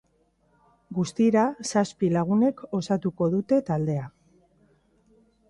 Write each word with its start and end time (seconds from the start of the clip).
Guztira, 0.99 1.43
zazpi 1.73 2.09
lagunek 2.15 2.65
osatuko 2.79 3.29
dute 3.35 3.61
taldea. 3.69 4.09